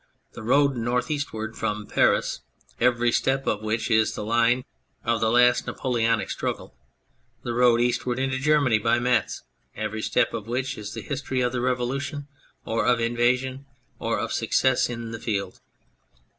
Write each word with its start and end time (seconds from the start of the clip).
The 0.31 0.41
road 0.41 0.75
northeastward 0.75 1.55
from 1.55 1.85
Paris, 1.85 2.39
every 2.79 3.11
step 3.11 3.45
of 3.45 3.61
which 3.61 3.91
is 3.91 4.15
the 4.15 4.23
line 4.23 4.65
of 5.05 5.21
the 5.21 5.29
last 5.29 5.67
Napole 5.67 6.01
onic 6.01 6.31
struggle. 6.31 6.75
The 7.43 7.53
road 7.53 7.79
eastward 7.79 8.17
into 8.17 8.39
Germany 8.39 8.79
by 8.79 8.97
Metz, 8.97 9.43
every 9.75 10.01
step 10.01 10.33
of 10.33 10.47
which 10.47 10.75
is 10.75 10.95
the 10.95 11.01
history 11.03 11.41
of 11.41 11.51
the 11.51 11.61
Revolution, 11.61 12.27
or 12.65 12.83
of 12.87 12.99
invasion, 12.99 13.67
or 13.99 14.19
of 14.19 14.33
success 14.33 14.89
in 14.89 15.11
the 15.11 15.19
field. 15.19 15.61